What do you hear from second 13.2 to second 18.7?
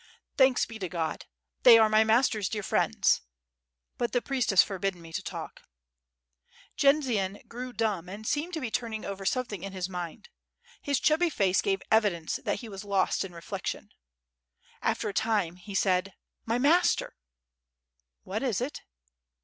in reflection. After a time he said: "My master!" "What is